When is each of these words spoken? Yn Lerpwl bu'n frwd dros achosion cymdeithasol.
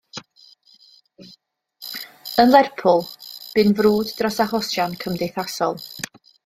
Yn 2.45 2.55
Lerpwl 2.55 3.07
bu'n 3.59 3.79
frwd 3.83 4.17
dros 4.19 4.43
achosion 4.49 5.01
cymdeithasol. 5.05 5.83